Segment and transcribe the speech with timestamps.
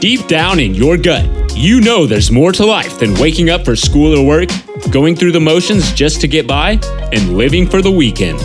[0.00, 3.74] Deep down in your gut, you know there's more to life than waking up for
[3.74, 4.48] school or work,
[4.92, 6.78] going through the motions just to get by,
[7.12, 8.38] and living for the weekend.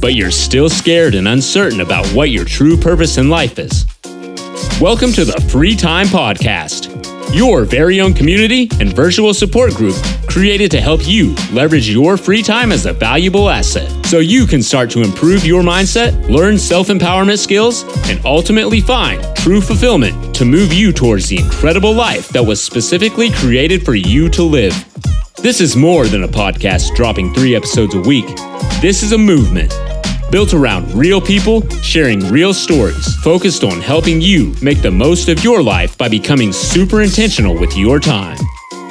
[0.00, 3.84] But you're still scared and uncertain about what your true purpose in life is.
[4.80, 6.95] Welcome to the Free Time Podcast,
[7.32, 9.96] your very own community and virtual support group
[10.26, 14.62] created to help you leverage your free time as a valuable asset so you can
[14.62, 20.44] start to improve your mindset, learn self empowerment skills, and ultimately find true fulfillment to
[20.44, 24.74] move you towards the incredible life that was specifically created for you to live.
[25.36, 28.26] This is more than a podcast dropping three episodes a week.
[28.80, 29.72] This is a movement
[30.30, 35.42] built around real people sharing real stories, focused on helping you make the most of
[35.42, 38.38] your life by becoming super intentional with your time.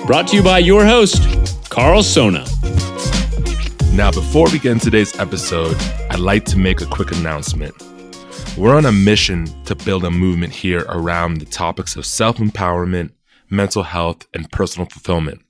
[0.06, 1.22] Brought to you by your host,
[1.70, 2.46] Karl Sona.
[3.94, 5.78] Now, before we into today's episode,
[6.10, 7.74] I'd like to make a quick announcement.
[8.58, 13.12] We're on a mission to build a movement here around the topics of self empowerment,
[13.50, 15.45] mental health, and personal fulfillment.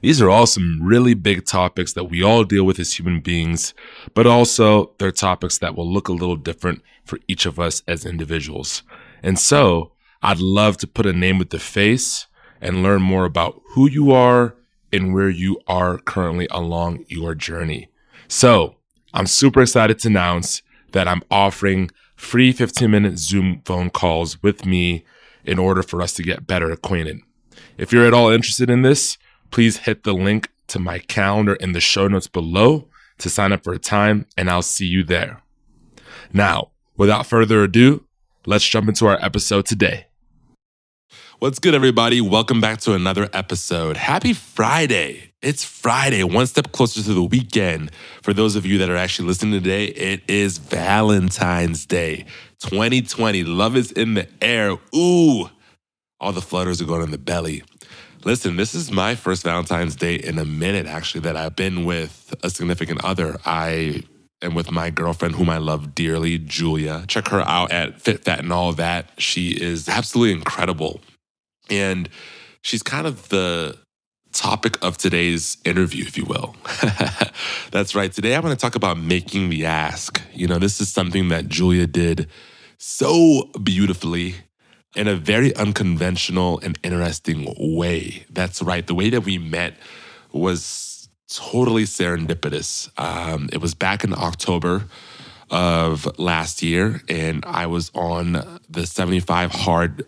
[0.00, 3.74] These are all some really big topics that we all deal with as human beings,
[4.14, 8.04] but also they're topics that will look a little different for each of us as
[8.04, 8.82] individuals.
[9.22, 12.26] And so I'd love to put a name with the face
[12.60, 14.54] and learn more about who you are
[14.92, 17.88] and where you are currently along your journey.
[18.28, 18.76] So
[19.14, 20.62] I'm super excited to announce
[20.92, 25.04] that I'm offering free 15 minute Zoom phone calls with me
[25.44, 27.20] in order for us to get better acquainted.
[27.76, 29.18] If you're at all interested in this,
[29.52, 33.62] please hit the link to my calendar in the show notes below to sign up
[33.62, 35.42] for a time, and I'll see you there.
[36.32, 38.04] Now, without further ado,
[38.46, 40.06] let's jump into our episode today.
[41.38, 42.20] What's good, everybody?
[42.20, 43.96] Welcome back to another episode.
[43.96, 45.32] Happy Friday.
[45.42, 47.90] It's Friday, one step closer to the weekend.
[48.22, 52.24] For those of you that are actually listening today, it is Valentine's Day
[52.60, 53.44] 2020.
[53.44, 54.78] Love is in the air.
[54.94, 55.50] Ooh,
[56.20, 57.64] all the flutters are going in the belly.
[58.24, 62.32] Listen, this is my first Valentine's Day in a minute, actually, that I've been with
[62.44, 63.36] a significant other.
[63.44, 64.04] I
[64.40, 67.04] am with my girlfriend, whom I love dearly, Julia.
[67.08, 69.10] Check her out at Fit Fat and all that.
[69.18, 71.00] She is absolutely incredible.
[71.68, 72.08] And
[72.62, 73.76] she's kind of the
[74.32, 76.54] topic of today's interview, if you will.
[77.72, 78.12] That's right.
[78.12, 80.22] Today I'm going to talk about making the ask.
[80.32, 82.28] You know, this is something that Julia did
[82.78, 84.36] so beautifully
[84.94, 88.24] in a very unconventional and interesting way.
[88.30, 88.86] That's right.
[88.86, 89.74] The way that we met
[90.32, 92.90] was totally serendipitous.
[93.00, 94.84] Um, it was back in October
[95.50, 100.06] of last year, and I was on the 75 Hard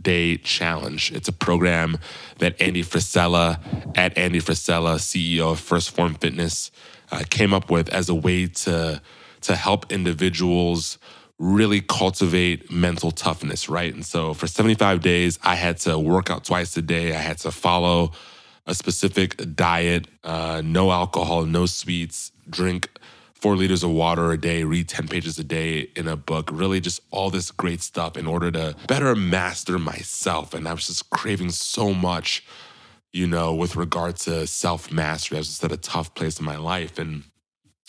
[0.00, 1.12] Day Challenge.
[1.12, 1.98] It's a program
[2.38, 3.58] that Andy Frisella,
[3.96, 6.70] at Andy Frisella, CEO of 1st Phorm Fitness,
[7.10, 9.00] uh, came up with as a way to
[9.42, 10.96] to help individuals
[11.38, 13.92] really cultivate mental toughness, right?
[13.92, 17.14] And so for 75 days, I had to work out twice a day.
[17.14, 18.12] I had to follow
[18.66, 22.88] a specific diet, uh, no alcohol, no sweets, drink
[23.44, 26.80] four liters of water a day, read 10 pages a day in a book, really
[26.80, 30.54] just all this great stuff in order to better master myself.
[30.54, 32.42] And I was just craving so much,
[33.12, 35.36] you know, with regard to self mastery.
[35.36, 36.98] I was just at a tough place in my life.
[36.98, 37.24] And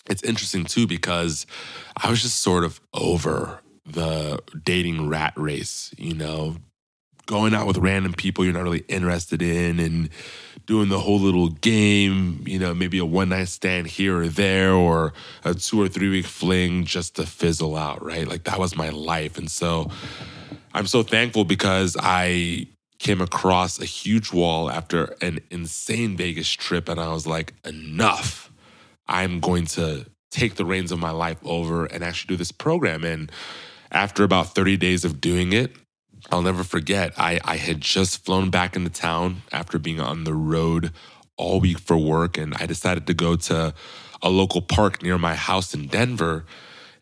[0.08, 1.46] it's interesting too because
[1.96, 6.56] I was just sort of over the dating rat race, you know,
[7.26, 10.08] going out with random people you're not really interested in and
[10.66, 14.72] doing the whole little game, you know, maybe a one night stand here or there
[14.72, 15.12] or
[15.44, 18.26] a two or three week fling just to fizzle out, right?
[18.26, 19.38] Like that was my life.
[19.38, 19.90] And so
[20.74, 22.66] I'm so thankful because I
[22.98, 28.45] came across a huge wall after an insane Vegas trip and I was like, enough.
[29.08, 33.04] I'm going to take the reins of my life over and actually do this program.
[33.04, 33.30] And
[33.90, 35.74] after about 30 days of doing it,
[36.30, 37.12] I'll never forget.
[37.16, 40.92] I, I had just flown back into town after being on the road
[41.36, 43.74] all week for work, and I decided to go to
[44.22, 46.44] a local park near my house in Denver.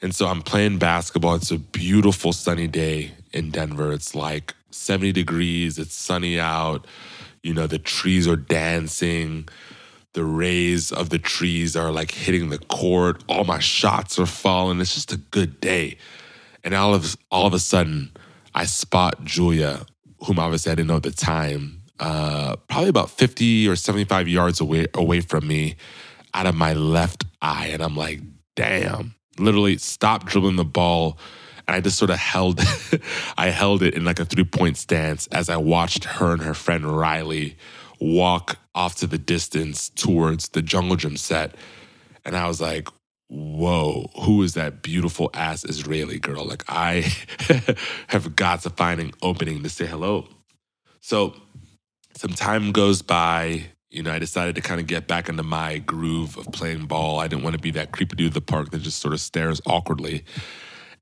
[0.02, 1.36] And so I'm playing basketball.
[1.36, 3.92] It's a beautiful sunny day in Denver.
[3.92, 6.86] It's like 70 degrees, it's sunny out.
[7.42, 9.48] You know, the trees are dancing
[10.14, 13.22] the rays of the trees are like hitting the court.
[13.28, 14.80] All my shots are falling.
[14.80, 15.98] It's just a good day.
[16.62, 18.12] And all of all of a sudden,
[18.54, 19.84] I spot Julia,
[20.24, 24.60] whom obviously I didn't know at the time, uh, probably about 50 or 75 yards
[24.60, 25.76] away away from me,
[26.32, 27.68] out of my left eye.
[27.72, 28.20] And I'm like,
[28.54, 29.14] damn.
[29.38, 31.18] Literally stopped dribbling the ball.
[31.66, 32.60] And I just sort of held
[33.36, 36.84] I held it in like a three-point stance as I watched her and her friend
[36.86, 37.56] Riley
[38.04, 41.54] walk off to the distance towards the jungle gym set.
[42.24, 42.88] And I was like,
[43.28, 46.44] whoa, who is that beautiful ass Israeli girl?
[46.44, 47.10] Like, I
[48.08, 50.28] have got to find an opening to say hello.
[51.00, 51.34] So,
[52.14, 53.64] some time goes by.
[53.90, 57.20] You know, I decided to kind of get back into my groove of playing ball.
[57.20, 59.20] I didn't want to be that creepy dude at the park that just sort of
[59.20, 60.24] stares awkwardly.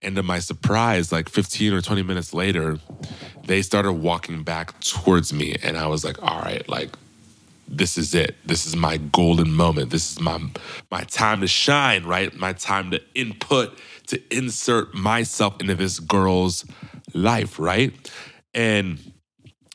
[0.03, 2.79] And to my surprise, like 15 or 20 minutes later,
[3.47, 5.57] they started walking back towards me.
[5.63, 6.97] And I was like, all right, like,
[7.69, 8.37] this is it.
[8.45, 9.91] This is my golden moment.
[9.91, 10.39] This is my
[10.91, 12.35] my time to shine, right?
[12.35, 13.79] My time to input,
[14.09, 16.67] to insert myself into this girl's
[17.15, 17.93] life, right?
[18.53, 18.99] And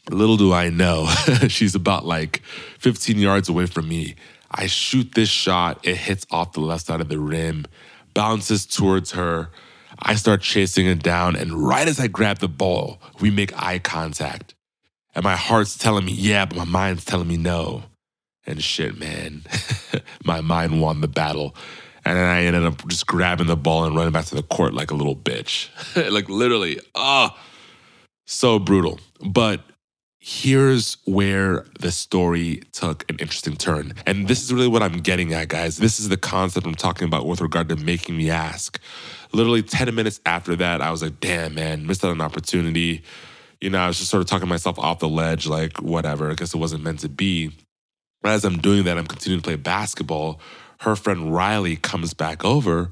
[0.09, 1.07] little do I know,
[1.47, 2.41] she's about like
[2.79, 4.15] 15 yards away from me.
[4.49, 7.65] I shoot this shot, it hits off the left side of the rim,
[8.13, 9.49] bounces towards her.
[9.99, 13.79] I start chasing it down, and right as I grab the ball, we make eye
[13.79, 14.53] contact.
[15.15, 17.83] And my heart's telling me yeah, but my mind's telling me no.
[18.45, 19.44] And shit, man,
[20.23, 21.55] my mind won the battle.
[22.05, 24.73] And then I ended up just grabbing the ball and running back to the court
[24.73, 25.69] like a little bitch.
[26.11, 27.38] like literally, oh,
[28.25, 28.99] so brutal.
[29.19, 29.61] But
[30.19, 33.93] here's where the story took an interesting turn.
[34.05, 35.77] And this is really what I'm getting at, guys.
[35.77, 38.79] This is the concept I'm talking about with regard to making me ask.
[39.31, 43.03] Literally 10 minutes after that, I was like, damn, man, missed out an opportunity
[43.61, 46.35] you know, I was just sort of talking myself off the ledge, like, whatever, I
[46.35, 47.51] guess it wasn't meant to be.
[48.21, 50.39] But as I'm doing that, I'm continuing to play basketball.
[50.81, 52.91] Her friend Riley comes back over,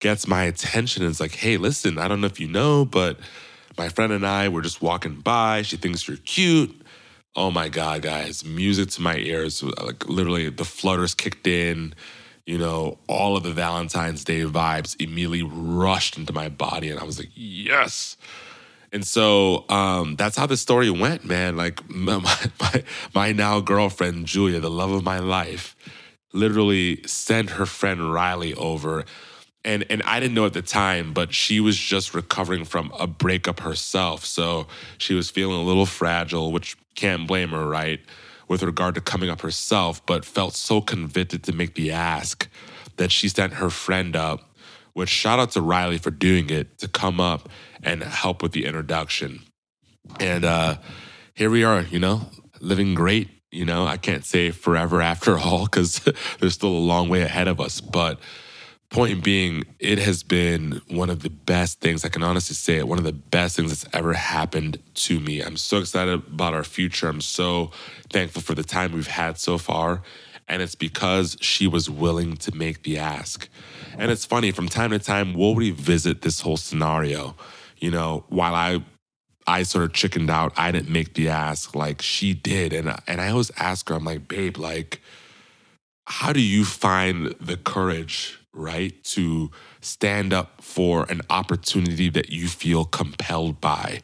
[0.00, 3.18] gets my attention, and is like, hey, listen, I don't know if you know, but
[3.78, 5.62] my friend and I were just walking by.
[5.62, 6.80] She thinks you're cute.
[7.36, 9.62] Oh my God, guys, music to my ears.
[9.62, 11.94] Like, literally, the flutters kicked in.
[12.46, 16.90] You know, all of the Valentine's Day vibes immediately rushed into my body.
[16.90, 18.16] And I was like, yes
[18.92, 21.56] and so um, that's how the story went, man.
[21.56, 22.20] Like my,
[22.60, 22.84] my,
[23.14, 25.76] my now girlfriend Julia, the love of my life,
[26.32, 29.04] literally sent her friend Riley over.
[29.68, 33.06] And, and I didn't know at the time, but she was just recovering from a
[33.06, 34.24] breakup herself.
[34.24, 34.66] So
[34.96, 38.00] she was feeling a little fragile, which can't blame her, right?
[38.48, 42.48] With regard to coming up herself, but felt so convicted to make the ask
[42.96, 44.48] that she sent her friend up
[44.98, 47.48] which shout out to Riley for doing it to come up
[47.84, 49.44] and help with the introduction.
[50.18, 50.78] And uh,
[51.34, 52.22] here we are, you know,
[52.60, 53.28] living great.
[53.52, 56.00] You know, I can't say forever after all because
[56.40, 57.80] there's still a long way ahead of us.
[57.80, 58.18] But
[58.90, 62.88] point being, it has been one of the best things, I can honestly say it,
[62.88, 65.40] one of the best things that's ever happened to me.
[65.40, 67.08] I'm so excited about our future.
[67.08, 67.70] I'm so
[68.10, 70.02] thankful for the time we've had so far.
[70.48, 73.48] And it's because she was willing to make the ask.
[73.98, 77.36] And it's funny, from time to time, we'll revisit this whole scenario.
[77.76, 78.82] You know, while I
[79.46, 82.72] I sort of chickened out, I didn't make the ask like she did.
[82.72, 85.02] And and I always ask her, I'm like, babe, like,
[86.06, 89.50] how do you find the courage, right, to
[89.80, 94.00] stand up for an opportunity that you feel compelled by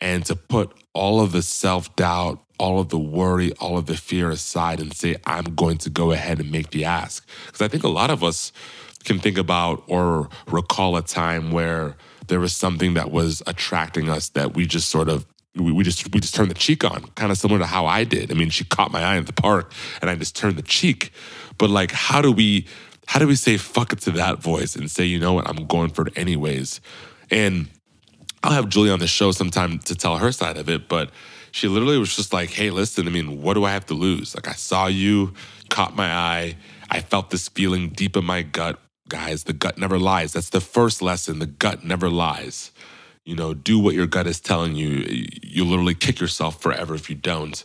[0.00, 3.96] and to put all of the self doubt, all of the worry, all of the
[3.96, 7.26] fear aside and say, I'm going to go ahead and make the ask.
[7.46, 8.52] Because I think a lot of us,
[9.04, 11.96] can think about or recall a time where
[12.28, 16.20] there was something that was attracting us that we just sort of we, just we
[16.20, 18.30] just turned the cheek on, kind of similar to how I did.
[18.30, 19.70] I mean, she caught my eye in the park,
[20.00, 21.12] and I just turned the cheek.
[21.58, 22.66] But like, how do we
[23.12, 25.66] how do we say fuck it to that voice and say, you know what, I'm
[25.66, 26.80] going for it anyways?
[27.30, 27.68] And
[28.42, 31.10] I'll have Julie on the show sometime to tell her side of it, but
[31.50, 34.34] she literally was just like, hey, listen, I mean, what do I have to lose?
[34.34, 35.34] Like, I saw you,
[35.68, 36.56] caught my eye.
[36.90, 40.32] I felt this feeling deep in my gut guys, the gut never lies.
[40.32, 41.38] That's the first lesson.
[41.38, 42.72] The gut never lies.
[43.26, 45.04] You know, do what your gut is telling you.
[45.42, 47.62] You literally kick yourself forever if you don't.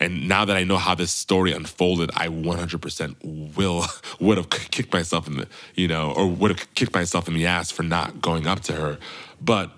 [0.00, 3.84] And now that I know how this story unfolded, I 100% will
[4.20, 7.46] would have kicked myself in the, you know, or would have kicked myself in the
[7.46, 8.98] ass for not going up to her.
[9.40, 9.70] But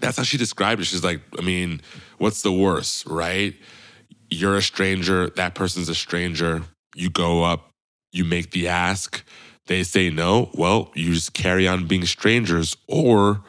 [0.00, 0.86] that's how she described it.
[0.86, 1.80] She's like, I mean,
[2.18, 3.54] what's the worst, right?
[4.28, 6.62] You're a stranger, that person's a stranger.
[6.94, 7.70] You go up,
[8.12, 9.22] you make the ask,
[9.66, 12.76] they say no, well, you just carry on being strangers.
[12.88, 13.42] Or,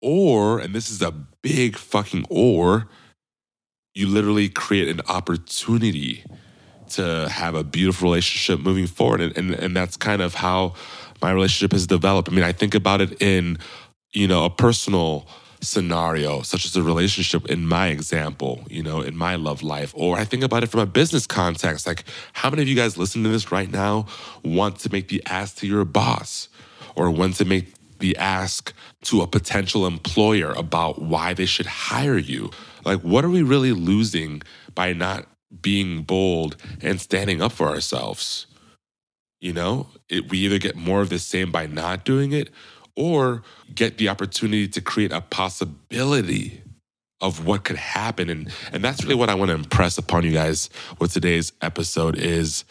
[0.00, 2.88] or, and this is a big fucking or,
[3.98, 6.22] you literally create an opportunity
[6.88, 9.20] to have a beautiful relationship moving forward.
[9.20, 10.74] And, and, and that's kind of how
[11.20, 12.28] my relationship has developed.
[12.28, 13.58] I mean, I think about it in,
[14.12, 15.26] you know, a personal
[15.60, 19.92] scenario, such as a relationship in my example, you know, in my love life.
[19.96, 21.84] Or I think about it from a business context.
[21.84, 24.06] Like, how many of you guys listening to this right now
[24.44, 26.48] want to make the ask to your boss
[26.94, 32.16] or want to make the ask to a potential employer about why they should hire
[32.16, 32.52] you?
[32.84, 34.42] Like, what are we really losing
[34.74, 35.26] by not
[35.60, 38.46] being bold and standing up for ourselves?
[39.40, 42.50] You know, it, we either get more of the same by not doing it
[42.96, 43.42] or
[43.74, 46.62] get the opportunity to create a possibility
[47.20, 50.32] of what could happen and and that's really what I want to impress upon you
[50.32, 50.70] guys
[51.00, 52.64] with today's episode is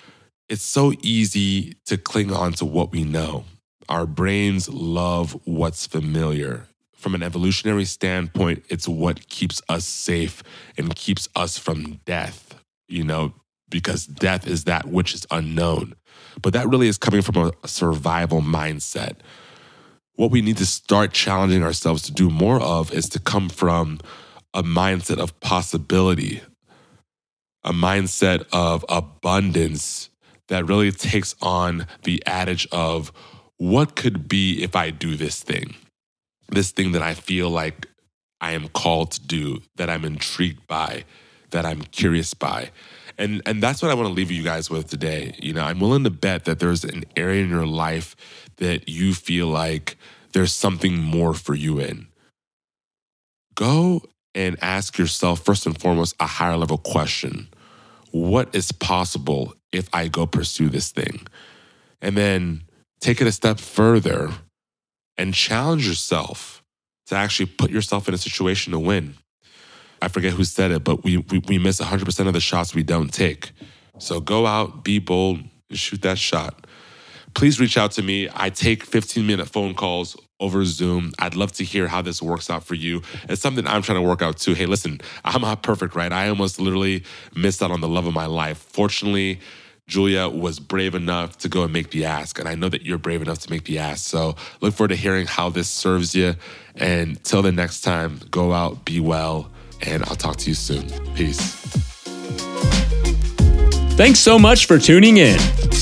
[0.50, 3.44] it's so easy to cling on to what we know.
[3.90, 6.68] Our brains love what's familiar.
[6.98, 10.42] From an evolutionary standpoint, it's what keeps us safe
[10.78, 12.56] and keeps us from death,
[12.88, 13.34] you know,
[13.70, 15.94] because death is that which is unknown.
[16.42, 19.18] But that really is coming from a survival mindset.
[20.16, 24.00] What we need to start challenging ourselves to do more of is to come from
[24.54, 26.42] a mindset of possibility,
[27.64, 30.10] a mindset of abundance
[30.48, 33.12] that really takes on the adage of
[33.58, 35.76] what could be if I do this thing,
[36.50, 37.88] this thing that I feel like
[38.40, 41.06] I am called to do, that I'm intrigued by,
[41.52, 42.72] that I'm curious by.
[43.18, 45.36] And and that's what I want to leave you guys with today.
[45.42, 48.16] You know, I'm willing to bet that there's an area in your life
[48.58, 49.98] that you feel like
[50.34, 52.08] there's something more for you in.
[53.56, 54.04] Go
[54.36, 57.48] and ask yourself first and foremost a higher level question.
[58.12, 61.26] What is possible if I go pursue this thing?
[62.02, 62.64] And then
[63.00, 64.32] take it a step further
[65.18, 66.64] and challenge yourself
[67.08, 69.16] to actually put yourself in a situation to win.
[70.02, 72.84] I forget who said it, but we, we, we miss 100% of the shots we
[72.84, 73.52] don't take.
[73.98, 76.68] So go out, be bold, and shoot that shot.
[77.34, 78.30] Please reach out to me.
[78.34, 81.14] I take 15 minute phone calls over Zoom.
[81.20, 83.02] I'd love to hear how this works out for you.
[83.28, 84.54] It's something I'm trying to work out too.
[84.54, 86.12] Hey, listen, I'm not perfect, right?
[86.12, 87.04] I almost literally
[87.36, 88.58] missed out on the love of my life.
[88.58, 89.40] Fortunately,
[89.88, 92.40] Julia was brave enough to go and make the ask.
[92.40, 94.06] And I know that you're brave enough to make the ask.
[94.06, 96.36] So look forward to hearing how this serves you.
[96.76, 99.50] And till the next time, go out, be well,
[99.82, 100.90] and I'll talk to you soon.
[101.16, 101.56] Peace.
[103.96, 105.40] Thanks so much for tuning in.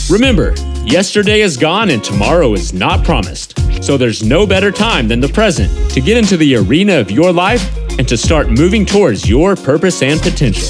[0.09, 0.53] Remember,
[0.85, 3.57] yesterday is gone and tomorrow is not promised.
[3.83, 7.33] So there's no better time than the present to get into the arena of your
[7.33, 10.69] life and to start moving towards your purpose and potential.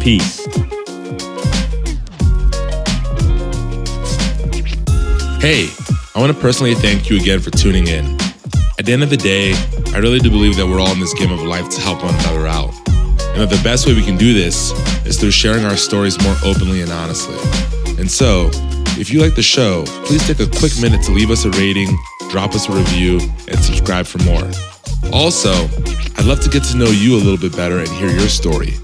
[0.00, 0.37] Peace.
[5.40, 5.68] Hey,
[6.14, 8.04] I want to personally thank you again for tuning in.
[8.78, 9.52] At the end of the day,
[9.94, 12.14] I really do believe that we're all in this game of life to help one
[12.14, 12.74] another out.
[12.88, 14.72] And that the best way we can do this
[15.06, 17.38] is through sharing our stories more openly and honestly.
[17.98, 18.50] And so,
[18.98, 21.96] if you like the show, please take a quick minute to leave us a rating
[22.28, 23.18] drop us a review,
[23.48, 24.48] and subscribe for more.
[25.12, 25.52] Also,
[26.16, 28.74] I'd love to get to know you a little bit better and hear your story.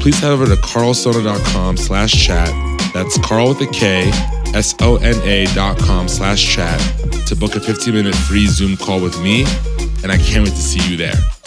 [0.00, 2.48] Please head over to karlsona.com slash chat.
[2.94, 4.10] That's Karl with a K,
[4.54, 6.80] S-O-N-A dot com slash chat
[7.26, 9.44] to book a 15 minute free Zoom call with me,
[10.02, 11.37] and I can't wait to see you there.